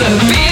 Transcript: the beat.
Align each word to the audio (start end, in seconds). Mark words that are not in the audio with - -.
the 0.00 0.18
beat. 0.32 0.49